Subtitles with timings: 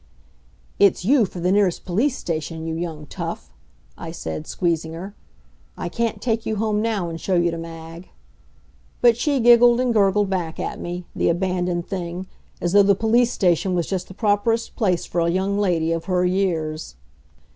[0.79, 3.51] "It's you for the nearest police station, you young tough!"
[3.99, 5.13] I said, squeezing her.
[5.77, 8.09] "I can't take you home now and show you to Mag."
[9.01, 12.25] But she giggled and gurgled back at me, the abandoned thing,
[12.59, 16.05] as though the police station was just the properest place for a young lady of
[16.05, 16.95] her years.